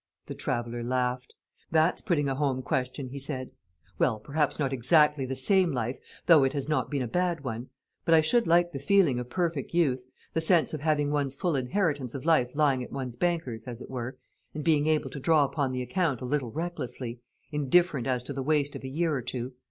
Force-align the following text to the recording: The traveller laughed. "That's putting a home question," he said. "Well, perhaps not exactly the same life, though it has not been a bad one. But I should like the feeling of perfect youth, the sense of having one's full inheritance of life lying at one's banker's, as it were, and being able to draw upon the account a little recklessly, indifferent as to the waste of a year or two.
The 0.25 0.33
traveller 0.33 0.81
laughed. 0.83 1.35
"That's 1.69 2.01
putting 2.01 2.27
a 2.27 2.33
home 2.33 2.63
question," 2.63 3.09
he 3.09 3.19
said. 3.19 3.51
"Well, 3.99 4.19
perhaps 4.19 4.57
not 4.57 4.73
exactly 4.73 5.27
the 5.27 5.35
same 5.35 5.71
life, 5.71 5.99
though 6.25 6.43
it 6.43 6.53
has 6.53 6.67
not 6.67 6.89
been 6.89 7.03
a 7.03 7.07
bad 7.07 7.43
one. 7.43 7.69
But 8.03 8.15
I 8.15 8.21
should 8.21 8.47
like 8.47 8.71
the 8.71 8.79
feeling 8.79 9.19
of 9.19 9.29
perfect 9.29 9.75
youth, 9.75 10.07
the 10.33 10.41
sense 10.41 10.73
of 10.73 10.81
having 10.81 11.11
one's 11.11 11.35
full 11.35 11.55
inheritance 11.55 12.15
of 12.15 12.25
life 12.25 12.49
lying 12.55 12.83
at 12.83 12.91
one's 12.91 13.15
banker's, 13.15 13.67
as 13.67 13.79
it 13.79 13.91
were, 13.91 14.17
and 14.55 14.63
being 14.63 14.87
able 14.87 15.11
to 15.11 15.19
draw 15.19 15.43
upon 15.43 15.71
the 15.71 15.83
account 15.83 16.19
a 16.19 16.25
little 16.25 16.49
recklessly, 16.49 17.19
indifferent 17.51 18.07
as 18.07 18.23
to 18.23 18.33
the 18.33 18.41
waste 18.41 18.75
of 18.75 18.83
a 18.83 18.87
year 18.89 19.13
or 19.15 19.21
two. 19.21 19.53